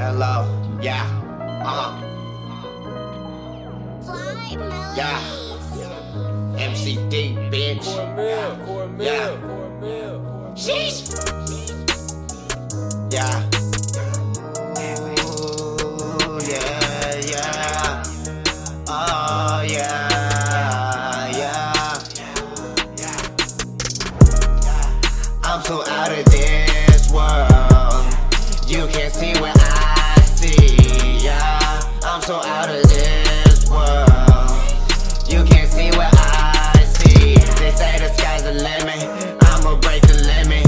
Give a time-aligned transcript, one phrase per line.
[0.00, 0.48] Hello,
[0.80, 1.04] yeah,
[1.62, 1.92] uh,
[4.96, 5.20] yeah.
[6.56, 7.84] MCD, bitch.
[8.98, 9.36] Yeah.
[10.56, 11.04] Sheesh.
[13.12, 13.44] Yeah.
[15.20, 18.02] Ooh, yeah, yeah.
[18.88, 20.08] Oh, yeah,
[21.36, 22.00] yeah.
[25.44, 28.06] I'm so out of this world.
[28.66, 29.89] You can't see where I
[30.40, 31.18] see.
[31.26, 34.08] Yeah, I'm so out of this world.
[35.28, 37.36] You can't see what I see.
[37.60, 39.00] They say the sky's the limit.
[39.50, 40.64] I'ma break the limit.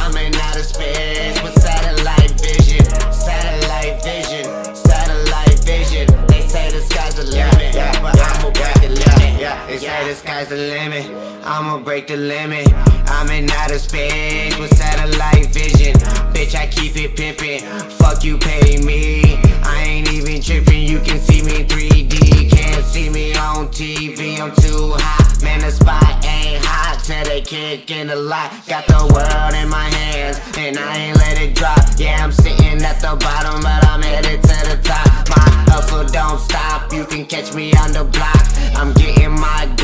[0.00, 2.84] I'm in outer space with satellite vision.
[3.12, 4.44] Satellite vision.
[4.74, 6.06] Satellite vision.
[6.28, 7.74] They say the sky's the limit.
[7.74, 9.68] yeah, yeah, but I'ma break the limit.
[9.68, 11.06] They say the sky's the limit.
[11.44, 12.68] I'ma break the limit.
[13.08, 15.94] I'm in outer space with satellite vision.
[16.36, 17.62] Bitch, I keep it pimpin'.
[17.92, 19.40] Fuck you, pay me.
[19.64, 20.82] I ain't even trippin'.
[20.82, 22.50] You can see me 3D.
[22.50, 24.38] Can't see me on TV.
[24.38, 25.42] I'm too hot.
[25.42, 28.52] Man, the spot ain't hot till they kick in the lot.
[28.68, 31.80] Got the world in my hands, and I ain't let it drop.
[31.96, 35.30] Yeah, I'm sitting at the bottom, but I'm headed to the top.
[35.30, 36.92] My hustle don't stop.
[36.92, 38.35] You can catch me on the block.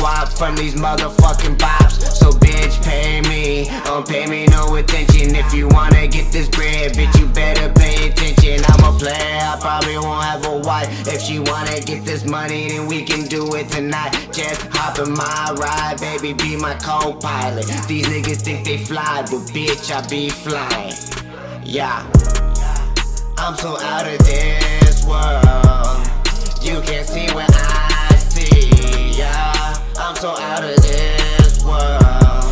[0.03, 2.11] Guap from these motherfucking bops.
[2.11, 3.69] So bitch, pay me.
[3.85, 5.33] Don't pay me no attention.
[5.33, 8.65] If you wanna get this bread, bitch, you better pay attention.
[8.67, 10.89] I'm a player, I probably won't have a wife.
[11.07, 14.11] If she wanna get this money, then we can do it tonight.
[14.33, 17.65] Just hop in my ride, baby, be my co-pilot.
[17.87, 20.95] These niggas think they fly, but bitch, I be flying.
[21.63, 22.03] Yeah.
[23.37, 26.05] I'm so out of this world.
[26.61, 27.62] You can't see where I'm
[30.23, 32.47] so out of this world.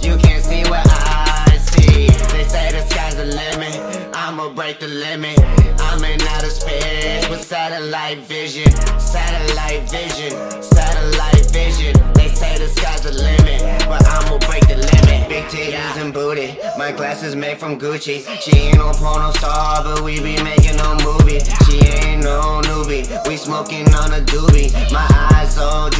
[0.00, 2.06] You can't see what I see.
[2.30, 3.74] They say the sky's the limit.
[4.14, 5.36] I'ma break the limit.
[5.80, 8.70] I'm in outer space with satellite vision.
[9.00, 10.30] Satellite vision.
[10.62, 11.92] Satellite vision.
[12.14, 13.62] They say the sky's the limit.
[13.88, 15.28] But I'ma break the limit.
[15.28, 16.56] Big titties and booty.
[16.78, 18.22] My glasses made from Gucci.
[18.42, 21.40] She ain't no porno star, but we be making a movie.
[21.66, 23.02] She ain't no newbie.
[23.26, 24.70] We smoking on a doobie.
[24.92, 25.90] My eyes so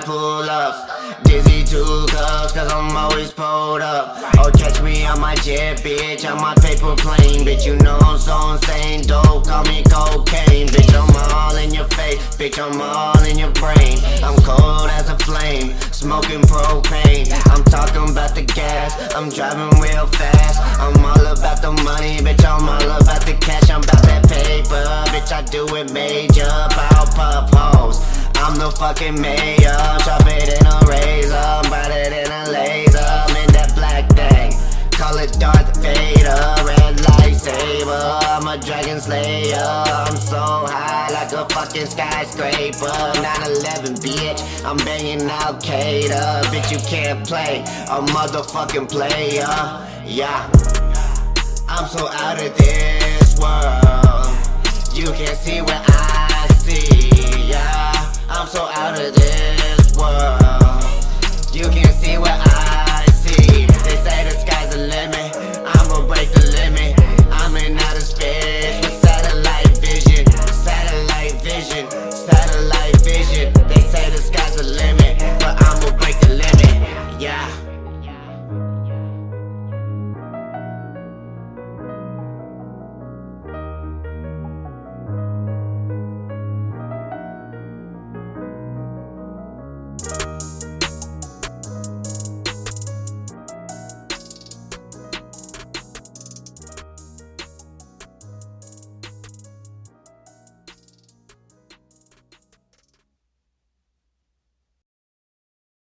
[0.00, 1.24] I pull up.
[1.24, 4.16] Dizzy two cups, cause I'm always pulled up.
[4.38, 7.44] Oh, catch me on my jet, bitch, on my paper plane.
[7.44, 9.02] Bitch, you know I'm so insane.
[9.02, 10.68] Dope, call me cocaine.
[10.68, 12.16] Bitch, I'm all in your face.
[12.36, 13.98] Bitch, I'm all in your brain.
[14.24, 17.28] I'm cold as a flame, smoking propane.
[17.52, 20.60] I'm talking about the gas, I'm driving real fast.
[20.80, 23.68] I'm all about the money, bitch, I'm all about the cash.
[23.68, 26.48] I'm about that paper, bitch, I do it major.
[26.48, 27.09] Hoes.
[28.50, 32.98] I'm the fucking mayor, sharp it in a razor, brighter than a laser.
[32.98, 34.50] I'm in that black thing,
[34.90, 36.34] call it Darth Vader,
[36.66, 38.18] red lightsaber.
[38.26, 42.90] I'm a dragon slayer, I'm so high like a fucking skyscraper.
[43.22, 49.46] 9/11, bitch, I'm banging Al Qaeda, bitch, you can't play a motherfucking player.
[50.04, 50.50] Yeah,
[51.68, 54.26] I'm so out of this world.
[54.92, 56.09] You can't see what I
[58.40, 60.82] I'm so out of this world.
[61.52, 63.66] You can't see what I see.
[63.66, 65.36] They say the sky's the limit.
[65.76, 66.99] I'ma break the limit.